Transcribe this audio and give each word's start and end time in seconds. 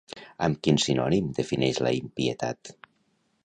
Amb 0.45 0.57
quin 0.67 0.79
sinònim 0.83 1.29
defineix 1.41 1.83
la 1.89 1.95
impietat? 2.01 2.77